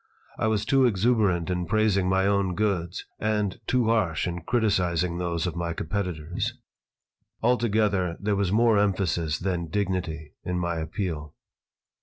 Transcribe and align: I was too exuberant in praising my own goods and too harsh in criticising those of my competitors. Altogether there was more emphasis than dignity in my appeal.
I 0.39 0.47
was 0.47 0.65
too 0.65 0.85
exuberant 0.85 1.51
in 1.51 1.67
praising 1.67 2.09
my 2.09 2.25
own 2.25 2.55
goods 2.55 3.05
and 3.19 3.59
too 3.67 3.85
harsh 3.85 4.27
in 4.27 4.41
criticising 4.41 5.19
those 5.19 5.45
of 5.45 5.55
my 5.55 5.73
competitors. 5.73 6.55
Altogether 7.43 8.17
there 8.19 8.35
was 8.35 8.51
more 8.51 8.79
emphasis 8.79 9.37
than 9.37 9.67
dignity 9.69 10.33
in 10.43 10.57
my 10.57 10.77
appeal. 10.77 11.35